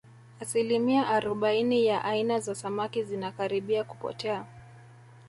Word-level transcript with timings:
asilimia 0.39 1.07
arobaini 1.07 1.85
ya 1.85 2.03
aina 2.05 2.39
za 2.39 2.55
samaki 2.55 3.03
zinakaribia 3.03 3.83
kupotea 3.83 4.45